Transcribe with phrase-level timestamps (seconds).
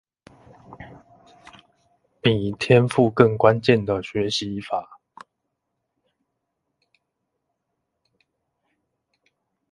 [2.21, 4.99] 比天賦更關鍵的學習法